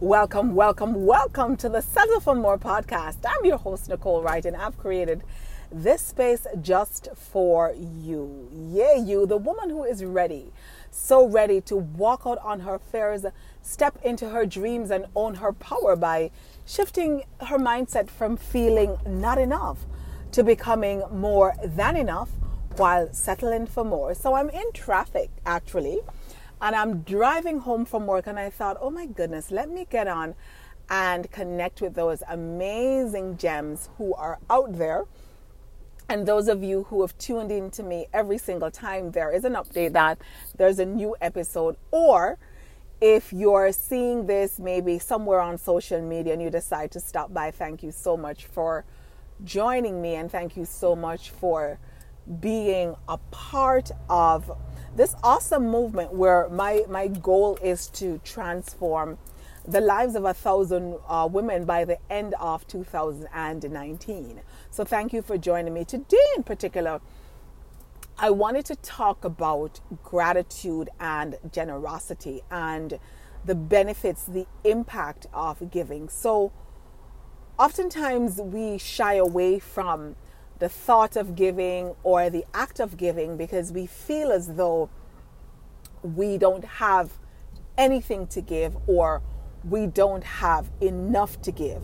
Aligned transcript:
Welcome, 0.00 0.54
welcome, 0.54 1.06
welcome 1.06 1.56
to 1.56 1.68
the 1.68 1.82
Settle 1.82 2.20
for 2.20 2.36
More 2.36 2.56
podcast. 2.56 3.16
I'm 3.26 3.44
your 3.44 3.58
host, 3.58 3.88
Nicole 3.88 4.22
Wright, 4.22 4.44
and 4.44 4.54
I've 4.54 4.78
created 4.78 5.24
this 5.72 6.02
space 6.02 6.46
just 6.62 7.08
for 7.16 7.74
you. 7.74 8.48
Yeah, 8.52 8.94
you, 8.94 9.26
the 9.26 9.36
woman 9.36 9.70
who 9.70 9.82
is 9.82 10.04
ready, 10.04 10.52
so 10.92 11.26
ready 11.26 11.60
to 11.62 11.76
walk 11.76 12.22
out 12.26 12.38
on 12.44 12.60
her 12.60 12.78
fears, 12.78 13.26
step 13.60 13.98
into 14.04 14.28
her 14.28 14.46
dreams, 14.46 14.92
and 14.92 15.06
own 15.16 15.34
her 15.34 15.52
power 15.52 15.96
by 15.96 16.30
shifting 16.64 17.24
her 17.40 17.58
mindset 17.58 18.08
from 18.08 18.36
feeling 18.36 18.98
not 19.04 19.36
enough 19.36 19.78
to 20.30 20.44
becoming 20.44 21.02
more 21.10 21.56
than 21.64 21.96
enough 21.96 22.30
while 22.76 23.12
settling 23.12 23.66
for 23.66 23.82
more. 23.82 24.14
So 24.14 24.34
I'm 24.34 24.48
in 24.50 24.70
traffic 24.72 25.30
actually 25.44 26.02
and 26.60 26.74
I'm 26.74 27.00
driving 27.00 27.58
home 27.60 27.84
from 27.84 28.06
work, 28.06 28.26
and 28.26 28.38
I 28.38 28.50
thought, 28.50 28.76
oh 28.80 28.90
my 28.90 29.06
goodness, 29.06 29.50
let 29.50 29.70
me 29.70 29.86
get 29.88 30.08
on 30.08 30.34
and 30.90 31.30
connect 31.30 31.80
with 31.80 31.94
those 31.94 32.22
amazing 32.28 33.36
gems 33.36 33.90
who 33.98 34.14
are 34.14 34.38
out 34.48 34.78
there. 34.78 35.04
And 36.08 36.26
those 36.26 36.48
of 36.48 36.64
you 36.64 36.84
who 36.84 37.02
have 37.02 37.16
tuned 37.18 37.52
in 37.52 37.70
to 37.72 37.82
me 37.82 38.06
every 38.14 38.38
single 38.38 38.70
time 38.70 39.10
there 39.10 39.30
is 39.30 39.44
an 39.44 39.52
update 39.52 39.92
that 39.92 40.18
there's 40.56 40.78
a 40.78 40.86
new 40.86 41.14
episode, 41.20 41.76
or 41.90 42.38
if 43.00 43.32
you're 43.32 43.70
seeing 43.72 44.26
this 44.26 44.58
maybe 44.58 44.98
somewhere 44.98 45.40
on 45.40 45.58
social 45.58 46.00
media 46.00 46.32
and 46.32 46.42
you 46.42 46.50
decide 46.50 46.90
to 46.92 47.00
stop 47.00 47.32
by, 47.32 47.50
thank 47.50 47.82
you 47.82 47.92
so 47.92 48.16
much 48.16 48.46
for 48.46 48.84
joining 49.44 50.00
me 50.00 50.14
and 50.14 50.32
thank 50.32 50.56
you 50.56 50.64
so 50.64 50.96
much 50.96 51.30
for 51.30 51.78
being 52.40 52.96
a 53.08 53.18
part 53.30 53.90
of 54.08 54.50
this 54.98 55.14
awesome 55.22 55.70
movement 55.70 56.12
where 56.12 56.48
my, 56.48 56.82
my 56.88 57.06
goal 57.06 57.56
is 57.62 57.86
to 57.86 58.20
transform 58.24 59.16
the 59.64 59.80
lives 59.80 60.16
of 60.16 60.24
a 60.24 60.34
thousand 60.34 60.96
uh, 61.08 61.28
women 61.30 61.64
by 61.64 61.84
the 61.84 61.96
end 62.10 62.34
of 62.40 62.66
2019. 62.66 64.40
So, 64.70 64.84
thank 64.84 65.12
you 65.12 65.22
for 65.22 65.38
joining 65.38 65.72
me. 65.72 65.84
Today, 65.84 66.16
in 66.36 66.42
particular, 66.42 67.00
I 68.18 68.30
wanted 68.30 68.64
to 68.66 68.76
talk 68.76 69.24
about 69.24 69.78
gratitude 70.02 70.90
and 70.98 71.36
generosity 71.52 72.42
and 72.50 72.98
the 73.44 73.54
benefits, 73.54 74.24
the 74.24 74.46
impact 74.64 75.26
of 75.32 75.70
giving. 75.70 76.08
So, 76.08 76.50
oftentimes 77.56 78.40
we 78.40 78.78
shy 78.78 79.14
away 79.14 79.60
from 79.60 80.16
the 80.58 80.68
thought 80.68 81.16
of 81.16 81.36
giving 81.36 81.94
or 82.02 82.30
the 82.30 82.44
act 82.52 82.80
of 82.80 82.96
giving 82.96 83.36
because 83.36 83.72
we 83.72 83.86
feel 83.86 84.32
as 84.32 84.54
though 84.54 84.90
we 86.02 86.38
don't 86.38 86.64
have 86.64 87.12
anything 87.76 88.26
to 88.28 88.40
give 88.40 88.76
or 88.86 89.22
we 89.64 89.86
don't 89.86 90.24
have 90.24 90.70
enough 90.80 91.40
to 91.42 91.52
give. 91.52 91.82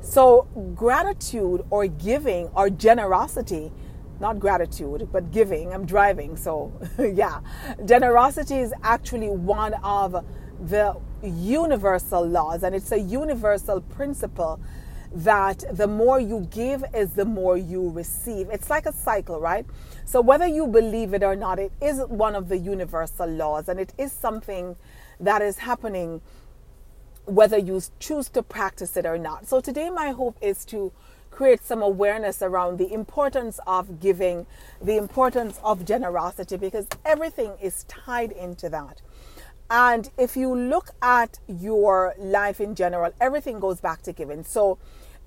So, 0.00 0.48
gratitude 0.74 1.64
or 1.70 1.86
giving 1.86 2.48
or 2.48 2.70
generosity, 2.70 3.70
not 4.18 4.38
gratitude, 4.38 5.08
but 5.12 5.30
giving, 5.30 5.72
I'm 5.72 5.84
driving, 5.84 6.36
so 6.36 6.72
yeah, 6.98 7.40
generosity 7.84 8.58
is 8.58 8.72
actually 8.82 9.28
one 9.28 9.74
of 9.84 10.24
the 10.60 10.96
universal 11.22 12.26
laws, 12.26 12.62
and 12.62 12.74
it's 12.74 12.92
a 12.92 12.98
universal 12.98 13.80
principle 13.82 14.60
that 15.12 15.64
the 15.72 15.86
more 15.86 16.20
you 16.20 16.46
give 16.50 16.84
is 16.94 17.10
the 17.10 17.24
more 17.24 17.56
you 17.56 17.90
receive. 17.90 18.48
It's 18.50 18.70
like 18.70 18.86
a 18.86 18.92
cycle, 18.92 19.40
right? 19.40 19.66
So 20.04 20.20
whether 20.20 20.46
you 20.46 20.66
believe 20.66 21.14
it 21.14 21.22
or 21.22 21.34
not, 21.34 21.58
it 21.58 21.72
is 21.80 22.00
one 22.08 22.34
of 22.34 22.48
the 22.48 22.58
universal 22.58 23.28
laws 23.28 23.68
and 23.68 23.80
it 23.80 23.92
is 23.98 24.12
something 24.12 24.76
that 25.18 25.42
is 25.42 25.58
happening 25.58 26.20
whether 27.26 27.58
you 27.58 27.80
choose 27.98 28.28
to 28.30 28.42
practice 28.42 28.96
it 28.96 29.06
or 29.06 29.18
not. 29.18 29.46
So 29.46 29.60
today 29.60 29.90
my 29.90 30.10
hope 30.10 30.36
is 30.40 30.64
to 30.66 30.92
create 31.30 31.64
some 31.64 31.82
awareness 31.82 32.42
around 32.42 32.78
the 32.78 32.92
importance 32.92 33.60
of 33.66 34.00
giving, 34.00 34.46
the 34.82 34.96
importance 34.96 35.60
of 35.62 35.84
generosity 35.84 36.56
because 36.56 36.86
everything 37.04 37.52
is 37.60 37.84
tied 37.84 38.32
into 38.32 38.68
that. 38.68 39.00
And 39.70 40.10
if 40.18 40.36
you 40.36 40.52
look 40.54 40.90
at 41.00 41.38
your 41.46 42.14
life 42.18 42.60
in 42.60 42.74
general, 42.74 43.12
everything 43.20 43.60
goes 43.60 43.80
back 43.80 44.02
to 44.02 44.12
giving. 44.12 44.42
So 44.42 44.78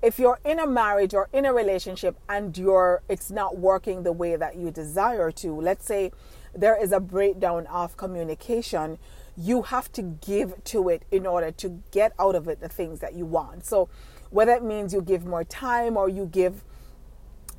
if 0.02 0.18
you're 0.18 0.40
in 0.44 0.58
a 0.58 0.66
marriage 0.66 1.14
or 1.14 1.28
in 1.32 1.46
a 1.46 1.52
relationship 1.52 2.16
and 2.28 2.56
you're 2.56 3.02
it's 3.08 3.30
not 3.30 3.58
working 3.58 4.02
the 4.02 4.12
way 4.12 4.36
that 4.36 4.56
you 4.56 4.70
desire 4.70 5.30
to, 5.32 5.52
let's 5.60 5.86
say 5.86 6.12
there 6.54 6.80
is 6.80 6.92
a 6.92 7.00
breakdown 7.00 7.66
of 7.66 7.96
communication, 7.96 8.98
you 9.36 9.62
have 9.62 9.90
to 9.92 10.02
give 10.02 10.62
to 10.64 10.88
it 10.88 11.04
in 11.10 11.26
order 11.26 11.50
to 11.50 11.82
get 11.90 12.12
out 12.18 12.34
of 12.34 12.48
it 12.48 12.60
the 12.60 12.68
things 12.68 13.00
that 13.00 13.14
you 13.14 13.26
want. 13.26 13.64
So 13.64 13.88
whether 14.30 14.52
it 14.52 14.62
means 14.62 14.92
you 14.92 15.00
give 15.00 15.24
more 15.24 15.44
time 15.44 15.96
or 15.96 16.08
you 16.08 16.26
give 16.26 16.64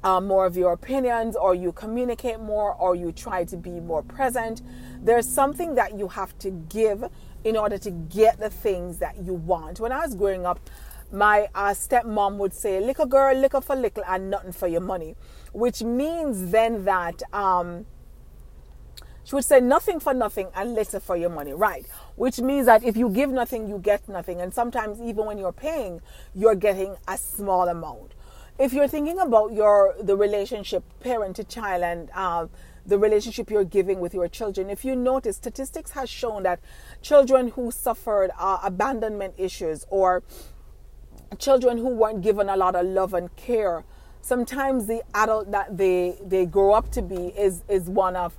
um, 0.04 0.28
more 0.28 0.46
of 0.46 0.56
your 0.56 0.72
opinions 0.72 1.36
or 1.36 1.56
you 1.56 1.72
communicate 1.72 2.40
more 2.40 2.74
or 2.74 2.96
you 2.96 3.12
try 3.12 3.44
to 3.46 3.58
be 3.58 3.80
more 3.80 4.04
present. 4.04 4.62
There's 5.02 5.28
something 5.28 5.76
that 5.76 5.98
you 5.98 6.08
have 6.10 6.38
to 6.40 6.52
give 6.52 7.10
in 7.44 7.58
order 7.58 7.78
to 7.80 7.92
get 7.92 8.40
the 8.40 8.50
things 8.50 9.00
that 9.00 9.18
you 9.18 9.34
want. 9.34 9.80
When 9.80 9.92
I 9.92 10.06
was 10.06 10.16
growing 10.16 10.46
up, 10.46 10.60
my 11.16 11.48
uh, 11.56 11.70
stepmom 11.70 12.38
would 12.38 12.54
say, 12.54 12.80
"Little 12.80 13.06
girl, 13.06 13.36
little 13.36 13.62
for 13.62 13.76
little, 13.76 14.04
and 14.08 14.30
nothing 14.30 14.52
for 14.52 14.68
your 14.68 14.82
money," 14.82 15.16
which 15.54 15.82
means 15.82 16.52
then 16.52 16.86
that 16.86 17.24
um, 17.34 17.86
she 19.24 19.36
would 19.36 19.46
say 19.46 19.60
nothing 19.60 20.00
for 20.00 20.14
nothing 20.14 20.50
and 20.56 20.76
little 20.76 21.00
for 21.00 21.18
your 21.18 21.32
money, 21.32 21.54
right? 21.54 21.86
Which 22.16 22.40
means 22.40 22.68
that 22.68 22.84
if 22.84 22.96
you 22.96 23.10
give 23.10 23.32
nothing, 23.32 23.68
you 23.68 23.80
get 23.80 24.08
nothing, 24.08 24.42
and 24.42 24.54
sometimes 24.54 25.02
even 25.02 25.26
when 25.26 25.38
you're 25.38 25.52
paying, 25.54 26.02
you're 26.36 26.56
getting 26.56 26.96
a 27.08 27.18
small 27.18 27.68
amount 27.68 28.14
if 28.58 28.72
you're 28.72 28.88
thinking 28.88 29.20
about 29.20 29.52
your 29.52 29.96
the 30.02 30.16
relationship 30.16 30.84
parent 31.02 31.36
to 31.36 31.44
child 31.44 31.84
and 31.84 32.10
uh, 32.16 32.48
the 32.86 32.98
relationship 32.98 33.50
you're 33.50 33.66
giving 33.66 34.00
with 34.00 34.14
your 34.14 34.28
children 34.28 34.70
if 34.70 34.86
you 34.86 34.96
notice 34.96 35.36
statistics 35.36 35.92
has 35.92 36.10
shown 36.10 36.44
that 36.44 36.60
children 37.02 37.50
who 37.50 37.70
suffered 37.72 38.32
uh, 38.40 38.60
abandonment 38.64 39.34
issues 39.38 39.86
or 39.90 40.24
children 41.36 41.78
who 41.78 41.90
weren't 41.90 42.22
given 42.22 42.50
a 42.50 42.58
lot 42.58 42.76
of 42.76 42.86
love 42.86 43.14
and 43.14 43.36
care 43.36 43.84
sometimes 44.22 44.88
the 44.88 45.02
adult 45.14 45.52
that 45.52 45.78
they 45.78 46.18
they 46.26 46.46
grow 46.46 46.74
up 46.74 46.90
to 46.92 47.02
be 47.02 47.28
is 47.38 47.64
is 47.70 47.90
one 47.90 48.16
of 48.16 48.38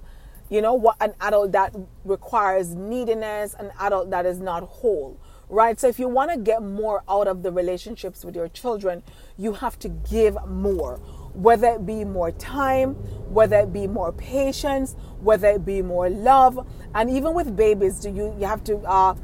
you 0.49 0.61
know 0.61 0.75
what 0.75 0.97
an 1.01 1.13
adult 1.21 1.53
that 1.53 1.75
requires 2.05 2.75
neediness 2.75 3.55
an 3.59 3.71
adult 3.81 4.11
that 4.11 4.27
is 4.27 4.41
not 4.41 4.63
whole 4.63 5.19
right? 5.49 5.79
So 5.79 5.89
if 5.89 5.99
you 5.99 6.09
want 6.09 6.31
to 6.33 6.39
get 6.39 6.63
more 6.63 7.03
out 7.09 7.29
of 7.29 7.43
the 7.43 7.53
relationships 7.53 8.25
with 8.25 8.35
your 8.35 8.49
children, 8.49 9.03
you 9.37 9.53
have 9.55 9.79
to 9.81 9.89
give 9.89 10.37
more. 10.47 10.97
Whether 11.35 11.69
it 11.75 11.87
be 11.87 12.05
more 12.05 12.31
time, 12.33 12.95
whether 13.29 13.59
it 13.61 13.73
be 13.73 13.87
more 13.87 14.13
patience, 14.13 14.97
whether 15.21 15.49
it 15.49 15.65
be 15.65 15.83
more 15.83 16.09
love, 16.09 16.67
and 16.95 17.11
even 17.11 17.35
with 17.35 17.55
babies, 17.55 18.01
do 18.01 18.11
you 18.11 18.35
you 18.39 18.47
have 18.47 18.65
to 18.65 18.79
uh, 18.79 19.15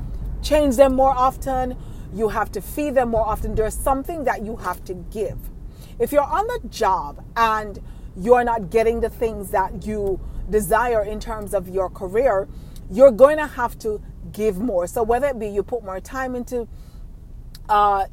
change 0.42 0.76
them 0.76 0.94
more 0.94 1.10
often? 1.16 1.76
You 2.12 2.28
have 2.28 2.52
to 2.52 2.60
feed 2.60 2.94
them 2.94 3.10
more 3.10 3.26
often. 3.26 3.54
There's 3.54 3.74
something 3.74 4.24
that 4.24 4.44
you 4.44 4.56
have 4.56 4.84
to 4.84 4.94
give. 4.94 5.38
If 5.98 6.12
you're 6.12 6.22
on 6.22 6.46
the 6.46 6.68
job 6.68 7.24
and 7.36 7.80
you're 8.16 8.44
not 8.44 8.70
getting 8.70 9.00
the 9.00 9.08
things 9.10 9.50
that 9.50 9.86
you 9.86 10.20
desire 10.50 11.02
in 11.02 11.20
terms 11.20 11.54
of 11.54 11.68
your 11.68 11.88
career, 11.88 12.48
you're 12.90 13.10
going 13.10 13.38
to 13.38 13.46
have 13.46 13.78
to 13.80 14.02
give 14.32 14.58
more. 14.58 14.86
So 14.86 15.02
whether 15.02 15.28
it 15.28 15.38
be 15.38 15.48
you 15.48 15.62
put 15.62 15.84
more 15.84 16.00
time 16.00 16.34
into 16.34 16.68
uh, 17.68 18.06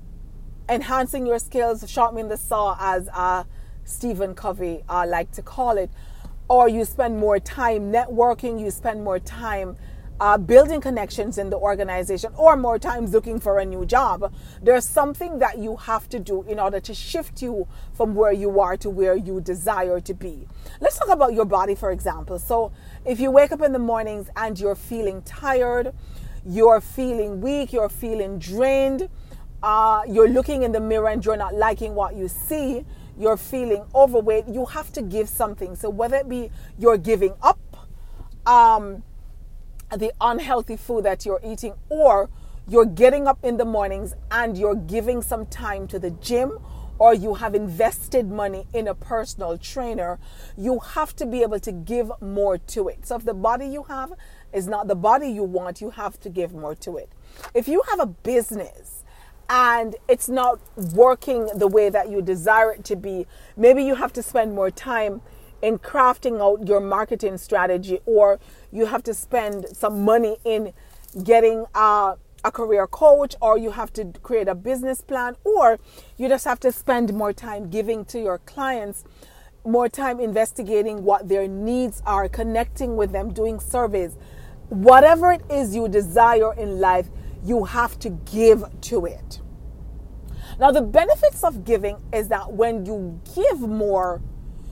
enhancing 0.70 1.26
your 1.26 1.40
skills, 1.40 1.84
sharpening 1.90 2.30
the 2.30 2.38
saw, 2.38 2.78
as 2.80 3.10
uh, 3.14 3.44
Stephen 3.84 4.36
Covey 4.36 4.84
uh, 4.88 5.06
like 5.08 5.32
to 5.32 5.42
call 5.42 5.78
it, 5.78 5.90
or 6.48 6.70
you 6.70 6.86
spend 6.86 7.18
more 7.18 7.40
time 7.40 7.92
networking, 7.92 8.60
you 8.60 8.72
spend 8.72 9.04
more 9.04 9.20
time 9.20 9.76
uh, 10.20 10.38
building 10.38 10.82
connections 10.82 11.38
in 11.38 11.50
the 11.50 11.58
organization 11.58 12.34
or 12.36 12.56
more 12.56 12.78
times 12.78 13.14
looking 13.14 13.40
for 13.40 13.60
a 13.60 13.66
new 13.66 13.86
job. 13.86 14.34
There's 14.62 14.86
something 14.86 15.40
that 15.40 15.58
you 15.58 15.78
have 15.78 16.10
to 16.10 16.20
do 16.20 16.44
in 16.44 16.60
order 16.60 16.80
to 16.80 16.94
shift 16.94 17.42
you 17.42 17.68
from 17.94 18.16
where 18.16 18.34
you 18.34 18.60
are 18.60 18.76
to 18.78 18.90
where 18.90 19.16
you 19.16 19.40
desire 19.42 20.00
to 20.02 20.14
be. 20.14 20.48
Let's 20.82 20.98
talk 20.98 21.10
about 21.10 21.34
your 21.34 21.46
body, 21.46 21.76
for 21.76 21.92
example. 21.92 22.40
So, 22.40 22.72
if 23.06 23.20
you 23.20 23.32
wake 23.32 23.52
up 23.52 23.62
in 23.62 23.72
the 23.72 23.80
mornings 23.80 24.30
and 24.36 24.60
you're 24.60 24.76
feeling 24.76 25.22
tired, 25.22 25.94
you're 26.46 26.82
feeling 26.82 27.42
weak, 27.42 27.72
you're 27.74 27.90
feeling 27.90 28.40
drained, 28.40 29.10
uh, 29.64 30.04
you're 30.08 30.30
looking 30.30 30.64
in 30.64 30.72
the 30.72 30.80
mirror 30.80 31.10
and 31.10 31.26
you're 31.26 31.38
not 31.38 31.56
liking 31.56 31.96
what 31.96 32.16
you 32.16 32.28
see, 32.28 32.86
you're 33.18 33.38
feeling 33.38 33.86
overweight, 33.94 34.48
you 34.48 34.66
have 34.66 34.92
to 34.94 35.02
give 35.02 35.30
something. 35.30 35.76
So, 35.76 35.90
whether 35.90 36.18
it 36.18 36.30
be 36.30 36.52
you're 36.78 36.98
giving 36.98 37.34
up, 37.42 37.60
um, 38.46 39.04
the 39.96 40.12
unhealthy 40.22 40.78
food 40.78 41.06
that 41.06 41.26
you're 41.26 41.42
eating, 41.44 41.74
or 41.90 42.30
you're 42.68 42.86
getting 42.86 43.28
up 43.28 43.40
in 43.44 43.58
the 43.58 43.66
mornings 43.66 44.14
and 44.30 44.58
you're 44.58 44.76
giving 44.76 45.22
some 45.22 45.46
time 45.48 45.88
to 45.88 46.00
the 46.00 46.12
gym, 46.12 46.60
or 47.00 47.14
you 47.14 47.36
have 47.36 47.56
invested 47.56 48.30
money 48.30 48.68
in 48.74 48.88
a 48.88 48.94
personal 48.94 49.58
trainer, 49.58 50.20
you 50.58 50.80
have 50.80 51.16
to 51.16 51.26
be 51.26 51.42
able 51.42 51.60
to 51.60 51.72
give 51.72 52.12
more 52.22 52.58
to 52.58 52.90
it. 52.90 53.08
So 53.08 53.16
if 53.16 53.26
the 53.26 53.34
body 53.34 53.68
you 53.68 53.84
have 53.84 54.14
is 54.54 54.68
not 54.68 54.88
the 54.88 54.96
body 54.96 55.30
you 55.30 55.44
want, 55.44 55.80
you 55.80 55.92
have 55.92 56.20
to 56.20 56.30
give 56.30 56.54
more 56.54 56.76
to 56.76 56.98
it. 56.98 57.10
if 57.54 57.68
you 57.68 57.82
have 57.90 58.00
a 58.00 58.06
business 58.06 59.04
and 59.50 59.96
it's 60.08 60.30
not 60.30 60.60
working 60.94 61.48
the 61.56 61.68
way 61.68 61.90
that 61.90 62.10
you 62.10 62.22
desire 62.22 62.74
it 62.74 62.84
to 62.86 62.96
be, 62.96 63.26
maybe 63.58 63.84
you 63.84 63.96
have 63.96 64.14
to 64.14 64.22
spend 64.22 64.54
more 64.54 64.70
time 64.70 65.22
in 65.62 65.80
crafting 65.80 66.42
out 66.42 66.68
your 66.68 66.80
marketing 66.80 67.38
strategy, 67.38 68.00
or 68.06 68.40
you 68.72 68.86
have 68.86 69.04
to 69.04 69.14
spend 69.14 69.66
some 69.74 70.04
money 70.04 70.38
in 70.46 70.74
getting 71.24 71.66
a, 71.76 72.16
a 72.44 72.52
career 72.52 72.88
coach, 72.88 73.36
or 73.42 73.58
you 73.58 73.72
have 73.72 73.92
to 73.94 74.06
create 74.24 74.48
a 74.48 74.56
business 74.56 75.02
plan, 75.02 75.36
or 75.44 75.80
you 76.18 76.28
just 76.28 76.46
have 76.46 76.60
to 76.62 76.72
spend 76.72 77.14
more 77.14 77.34
time 77.34 77.70
giving 77.70 78.06
to 78.06 78.20
your 78.20 78.40
clients 78.40 79.04
more 79.66 79.90
time 79.90 80.20
investigating 80.20 81.04
what 81.04 81.28
their 81.28 81.48
needs 81.48 82.02
are, 82.06 82.30
connecting 82.30 82.96
with 82.96 83.12
them, 83.12 83.34
doing 83.34 83.60
surveys. 83.60 84.16
Whatever 84.70 85.34
it 85.34 85.42
is 85.50 85.76
you 85.76 85.88
desire 85.88 86.54
in 86.54 86.80
life, 86.80 87.10
you 87.44 87.66
have 87.66 88.00
to 88.00 88.10
give 88.10 88.64
to 88.82 89.06
it. 89.06 89.42
Now, 90.60 90.72
the 90.72 90.82
benefits 90.82 91.44
of 91.44 91.64
giving 91.64 91.98
is 92.14 92.28
that 92.30 92.52
when 92.54 92.86
you 92.86 93.20
give 93.36 93.60
more, 93.62 94.22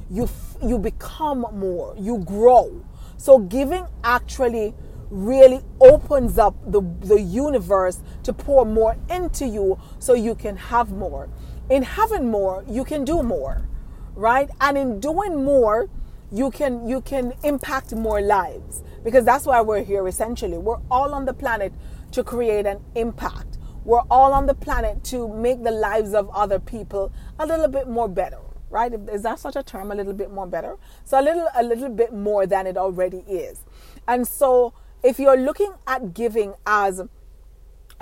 you 0.09 0.29
you 0.63 0.77
become 0.77 1.45
more, 1.53 1.95
you 1.97 2.19
grow. 2.19 2.83
So 3.17 3.39
giving 3.39 3.85
actually 4.03 4.73
really 5.09 5.61
opens 5.79 6.37
up 6.37 6.55
the, 6.69 6.81
the 7.01 7.19
universe 7.19 8.01
to 8.23 8.33
pour 8.33 8.65
more 8.65 8.97
into 9.09 9.45
you 9.45 9.79
so 9.99 10.13
you 10.13 10.35
can 10.35 10.57
have 10.57 10.91
more. 10.91 11.29
In 11.69 11.83
having 11.83 12.29
more, 12.29 12.63
you 12.67 12.83
can 12.83 13.05
do 13.05 13.23
more, 13.23 13.67
right? 14.15 14.49
And 14.59 14.77
in 14.77 14.99
doing 14.99 15.43
more, 15.43 15.89
you 16.31 16.51
can 16.51 16.87
you 16.87 17.01
can 17.01 17.33
impact 17.43 17.95
more 17.95 18.21
lives 18.21 18.83
because 19.03 19.23
that's 19.23 19.45
why 19.45 19.61
we're 19.61 19.83
here 19.83 20.07
essentially. 20.07 20.57
We're 20.57 20.81
all 20.91 21.13
on 21.13 21.25
the 21.25 21.33
planet 21.33 21.73
to 22.11 22.23
create 22.23 22.65
an 22.65 22.81
impact. 22.95 23.57
We're 23.85 24.03
all 24.11 24.33
on 24.33 24.45
the 24.45 24.53
planet 24.53 25.05
to 25.05 25.29
make 25.29 25.63
the 25.63 25.71
lives 25.71 26.13
of 26.13 26.29
other 26.31 26.59
people 26.59 27.13
a 27.39 27.45
little 27.45 27.69
bit 27.69 27.87
more 27.87 28.09
better 28.09 28.39
right? 28.69 28.93
Is 29.09 29.23
that 29.23 29.39
such 29.39 29.55
a 29.55 29.63
term? 29.63 29.91
A 29.91 29.95
little 29.95 30.13
bit 30.13 30.31
more 30.31 30.47
better. 30.47 30.75
So 31.03 31.19
a 31.19 31.23
little, 31.23 31.47
a 31.55 31.63
little 31.63 31.89
bit 31.89 32.13
more 32.13 32.45
than 32.45 32.67
it 32.67 32.77
already 32.77 33.19
is. 33.27 33.59
And 34.07 34.27
so 34.27 34.73
if 35.03 35.19
you're 35.19 35.37
looking 35.37 35.73
at 35.85 36.13
giving 36.13 36.53
as 36.65 37.01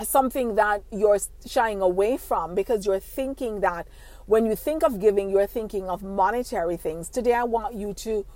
something 0.04 0.56
that 0.56 0.82
you're 0.90 1.18
shying 1.46 1.80
away 1.80 2.16
from 2.16 2.54
because 2.54 2.84
you're 2.84 3.00
thinking 3.00 3.60
that 3.60 3.86
when 4.26 4.44
you 4.44 4.56
think 4.56 4.82
of 4.82 5.00
giving, 5.00 5.30
you're 5.30 5.46
thinking 5.46 5.88
of 5.88 6.02
monetary 6.02 6.76
things. 6.76 7.08
Today, 7.08 7.32
I 7.32 7.44
want 7.44 7.74
you 7.74 7.94
to 7.94 8.26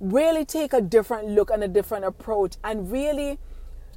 really 0.00 0.44
take 0.44 0.72
a 0.72 0.80
different 0.80 1.28
look 1.28 1.50
and 1.50 1.62
a 1.62 1.68
different 1.68 2.04
approach 2.04 2.56
and 2.64 2.90
really 2.90 3.38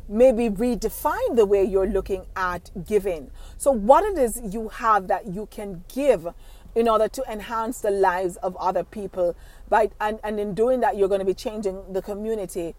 maybe 0.07 0.49
redefine 0.49 1.35
the 1.35 1.45
way 1.45 1.63
you're 1.63 1.87
looking 1.87 2.25
at 2.35 2.69
giving. 2.85 3.31
So, 3.57 3.71
what 3.71 4.03
it 4.03 4.17
is 4.17 4.39
you 4.43 4.69
have 4.69 5.07
that 5.07 5.27
you 5.27 5.47
can 5.47 5.83
give 5.93 6.27
in 6.75 6.87
order 6.87 7.07
to 7.07 7.23
enhance 7.31 7.81
the 7.81 7.91
lives 7.91 8.37
of 8.37 8.55
other 8.57 8.83
people. 8.83 9.35
Right? 9.69 9.91
And, 9.99 10.19
and 10.23 10.39
in 10.39 10.53
doing 10.53 10.79
that, 10.81 10.97
you're 10.97 11.07
going 11.07 11.19
to 11.19 11.25
be 11.25 11.33
changing 11.33 11.93
the 11.93 12.01
community 12.01 12.75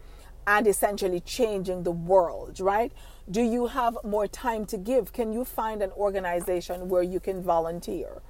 and 0.46 0.67
essentially 0.67 1.20
changing 1.20 1.82
the 1.82 1.91
world, 1.91 2.61
right? 2.61 2.93
Do 3.31 3.43
you 3.43 3.69
have 3.69 3.96
more 4.05 4.26
time 4.26 4.67
to 4.67 4.76
give? 4.76 5.12
Can 5.12 5.32
you 5.32 5.44
find 5.44 5.82
an 5.82 5.91
organization 5.93 6.88
where 6.88 7.02
you 7.02 7.20
can 7.20 7.43
volunteer, 7.43 8.20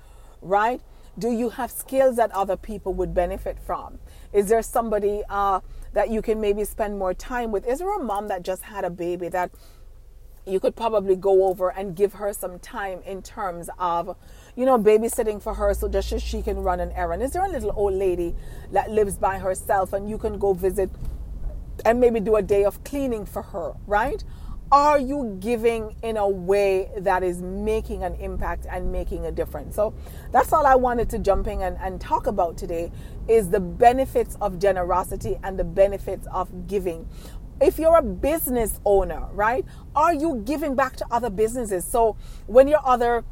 right? 0.41 0.81
Do 1.19 1.31
you 1.31 1.51
have 1.51 1.71
skills 1.71 2.17
that 2.17 2.31
other 2.33 2.57
people 2.57 2.95
would 2.95 3.15
benefit 3.15 3.59
from? 3.59 3.99
Is 4.33 4.49
there 4.49 4.63
somebody 4.63 5.23
uh, 5.29 5.61
that 5.93 6.11
you 6.11 6.23
can 6.23 6.41
maybe 6.41 6.65
spend 6.65 6.99
more 6.99 7.15
time 7.15 7.53
with? 7.53 7.67
Is 7.67 7.79
there 7.79 7.95
a 7.95 8.03
mom 8.03 8.29
that 8.29 8.43
just 8.43 8.63
had 8.63 8.85
a 8.85 8.91
baby 8.91 9.29
that 9.29 9.51
you 10.47 10.61
could 10.61 10.77
probably 10.77 11.17
go 11.17 11.47
over 11.47 11.71
and 11.71 11.97
give 11.97 12.15
her 12.15 12.33
some 12.33 12.59
time 12.59 13.01
in 13.07 13.23
terms 13.23 13.71
of 13.79 14.17
you 14.57 14.65
know, 14.65 14.79
babysitting 14.79 15.43
for 15.43 15.55
her 15.55 15.75
so 15.75 15.89
just 15.89 16.09
so 16.09 16.19
she 16.19 16.43
can 16.43 16.59
run 16.59 16.81
an 16.81 16.93
errand? 16.93 17.23
Is 17.23 17.33
there 17.33 17.45
a 17.45 17.49
little 17.49 17.73
old 17.75 17.95
lady 17.95 18.35
that 18.73 18.91
lives 18.91 19.17
by 19.17 19.39
herself 19.39 19.93
and 19.93 20.09
you 20.09 20.19
can 20.19 20.39
go 20.39 20.53
visit 20.53 20.91
and 21.85 22.01
maybe 22.01 22.21
do 22.21 22.37
a 22.37 22.43
day 22.43 22.65
of 22.65 22.83
cleaning 22.85 23.27
for 23.27 23.43
her, 23.43 23.75
right? 23.87 24.23
Are 24.73 24.99
you 24.99 25.37
giving 25.41 25.95
in 26.03 26.17
a 26.17 26.27
way 26.27 26.91
that 26.99 27.23
is 27.23 27.43
making 27.43 28.03
an 28.03 28.15
impact 28.15 28.67
and 28.71 28.91
making 28.91 29.27
a 29.27 29.33
difference? 29.33 29.77
So 29.77 29.95
that's 30.33 30.53
all 30.53 30.67
I 30.67 30.75
wanted 30.75 31.11
to 31.11 31.19
jump 31.19 31.47
in 31.49 31.61
and, 31.61 31.77
and 31.81 32.01
talk 32.01 32.27
about 32.27 32.57
today 32.57 32.91
is 33.29 33.51
the 33.51 33.61
benefits 33.61 34.37
of 34.41 34.59
generosity 34.59 35.39
and 35.43 35.59
the 35.59 35.65
benefits 35.65 36.27
of 36.33 36.67
giving 36.67 37.09
if 37.61 37.79
you're 37.79 37.97
a 37.97 38.03
business 38.03 38.81
owner, 38.85 39.27
right? 39.33 39.65
Are 39.95 40.15
you 40.15 40.43
giving 40.45 40.75
back 40.75 40.97
to 40.97 41.07
other 41.11 41.31
businesses? 41.31 41.85
So 41.85 42.17
when 42.47 42.69
your 42.69 42.81
other 42.85 43.25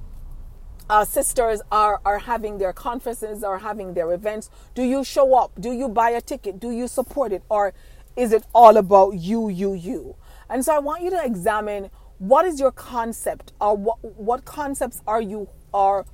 uh, 0.88 1.04
sisters 1.04 1.62
are, 1.70 2.00
are 2.04 2.18
having 2.18 2.58
their 2.58 2.72
conferences 2.72 3.42
or 3.42 3.58
having 3.58 3.94
their 3.94 4.12
events, 4.12 4.50
do 4.74 4.82
you 4.82 5.04
show 5.04 5.34
up? 5.34 5.52
Do 5.60 5.72
you 5.72 5.88
buy 5.88 6.10
a 6.10 6.20
ticket? 6.20 6.60
Do 6.60 6.70
you 6.70 6.88
support 6.88 7.32
it? 7.32 7.42
Or 7.48 7.72
is 8.16 8.32
it 8.32 8.44
all 8.54 8.76
about 8.76 9.12
you, 9.12 9.48
you, 9.48 9.74
you? 9.74 10.16
And 10.48 10.64
so 10.64 10.74
I 10.74 10.78
want 10.78 11.02
you 11.02 11.10
to 11.10 11.24
examine 11.24 11.90
what 12.18 12.44
is 12.44 12.60
your 12.60 12.72
concept 12.72 13.52
or 13.60 13.76
what, 13.76 13.98
what 14.02 14.44
concepts 14.44 15.02
are 15.06 15.20
you, 15.20 15.48
or 15.72 16.04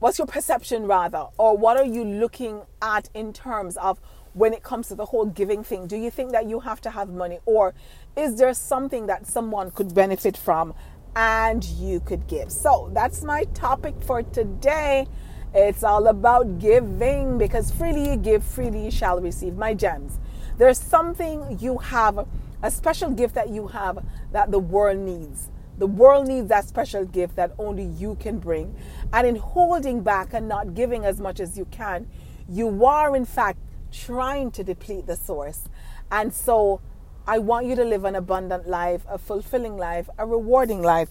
what's 0.00 0.18
your 0.18 0.26
perception 0.26 0.86
rather, 0.86 1.26
or 1.38 1.56
what 1.56 1.76
are 1.76 1.84
you 1.84 2.04
looking 2.04 2.62
at 2.82 3.08
in 3.14 3.32
terms 3.32 3.76
of 3.78 4.00
when 4.34 4.52
it 4.52 4.62
comes 4.62 4.88
to 4.88 4.94
the 4.94 5.06
whole 5.06 5.24
giving 5.24 5.64
thing? 5.64 5.86
Do 5.86 5.96
you 5.96 6.10
think 6.10 6.32
that 6.32 6.46
you 6.46 6.60
have 6.60 6.80
to 6.82 6.90
have 6.90 7.08
money, 7.08 7.38
or 7.46 7.74
is 8.16 8.36
there 8.36 8.52
something 8.54 9.06
that 9.06 9.26
someone 9.26 9.70
could 9.70 9.94
benefit 9.94 10.36
from 10.36 10.74
and 11.16 11.64
you 11.64 12.00
could 12.00 12.26
give. 12.26 12.50
So 12.50 12.90
that's 12.92 13.22
my 13.22 13.44
topic 13.54 13.94
for 14.02 14.22
today. 14.22 15.06
It's 15.54 15.84
all 15.84 16.08
about 16.08 16.58
giving 16.58 17.38
because 17.38 17.70
freely 17.70 18.10
you 18.10 18.16
give, 18.16 18.42
freely 18.42 18.84
you 18.86 18.90
shall 18.90 19.20
receive. 19.20 19.54
My 19.54 19.74
gems. 19.74 20.18
There's 20.58 20.78
something 20.78 21.58
you 21.60 21.78
have, 21.78 22.26
a 22.62 22.70
special 22.70 23.10
gift 23.10 23.34
that 23.34 23.50
you 23.50 23.68
have 23.68 24.04
that 24.32 24.50
the 24.50 24.58
world 24.58 24.98
needs. 24.98 25.48
The 25.78 25.86
world 25.86 26.28
needs 26.28 26.48
that 26.48 26.66
special 26.66 27.04
gift 27.04 27.36
that 27.36 27.52
only 27.58 27.84
you 27.84 28.16
can 28.16 28.38
bring. 28.38 28.74
And 29.12 29.26
in 29.26 29.36
holding 29.36 30.02
back 30.02 30.32
and 30.32 30.48
not 30.48 30.74
giving 30.74 31.04
as 31.04 31.20
much 31.20 31.40
as 31.40 31.58
you 31.58 31.66
can, 31.66 32.08
you 32.48 32.84
are 32.84 33.16
in 33.16 33.24
fact 33.24 33.58
trying 33.94 34.50
to 34.52 34.64
deplete 34.64 35.06
the 35.06 35.16
source. 35.16 35.68
And 36.10 36.32
so 36.32 36.80
I 37.26 37.38
want 37.38 37.66
you 37.66 37.76
to 37.76 37.84
live 37.84 38.04
an 38.04 38.14
abundant 38.14 38.68
life, 38.68 39.04
a 39.08 39.18
fulfilling 39.18 39.76
life, 39.76 40.08
a 40.18 40.26
rewarding 40.26 40.82
life. 40.82 41.10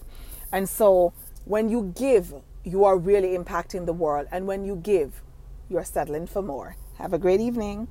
And 0.52 0.68
so 0.68 1.12
when 1.44 1.68
you 1.68 1.92
give, 1.96 2.34
you 2.62 2.84
are 2.84 2.96
really 2.96 3.36
impacting 3.36 3.86
the 3.86 3.92
world. 3.92 4.28
And 4.30 4.46
when 4.46 4.64
you 4.64 4.76
give, 4.76 5.22
you're 5.68 5.84
settling 5.84 6.26
for 6.26 6.42
more. 6.42 6.76
Have 6.98 7.12
a 7.12 7.18
great 7.18 7.40
evening. 7.40 7.88